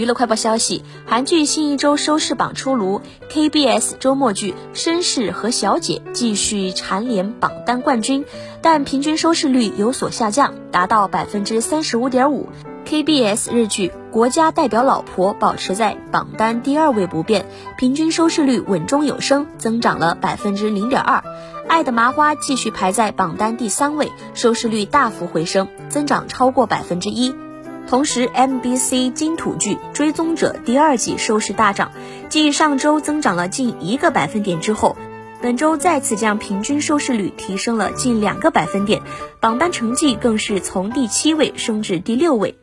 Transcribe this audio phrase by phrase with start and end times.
[0.00, 8.24] 娱乐快报消息，韩剧新一周收视榜出炉，KBS 周末剧《绅士和小姐》继续蝉联榜单冠军，
[8.62, 12.48] 但平均收视率有所下降，达到百分之三十五点五。
[12.86, 17.44] KBS 日剧《国家代表老婆》保持在榜单第二位不变，
[17.76, 21.18] 平均收视率稳中有升，增长了百分之零点二。
[21.68, 27.34] 《爱的麻花》继续排在榜单第三位，收视率大幅回升，增长超过百分之一。
[27.90, 31.90] 同时，MBC 金土剧《追踪者》第二季收视大涨，
[32.28, 34.96] 继上周增长了近一个百分点之后，
[35.42, 39.02] 本周再次将平均收视率提升了近两个百分点，
[39.40, 42.59] 榜单成绩更是从第七位升至第六位。